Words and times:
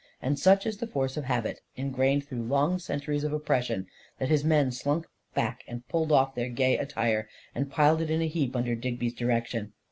And 0.19 0.39
such 0.39 0.65
is 0.65 0.77
the 0.79 0.87
force 0.87 1.15
of 1.15 1.25
habit, 1.25 1.59
in 1.75 1.91
grained 1.91 2.27
through 2.27 2.41
long 2.41 2.79
centuries 2.79 3.23
of 3.23 3.33
oppression, 3.33 3.85
that 4.17 4.29
his 4.29 4.43
men 4.43 4.71
slunk 4.71 5.05
back 5.35 5.63
and 5.67 5.87
pulled 5.89 6.11
off 6.11 6.33
their 6.33 6.49
gay 6.49 6.75
attire 6.75 7.29
and 7.53 7.69
piled 7.69 8.01
it 8.01 8.09
in 8.09 8.19
a 8.19 8.27
heap 8.27 8.55
under 8.55 8.73
Digby's 8.73 9.13
direction. 9.13 9.73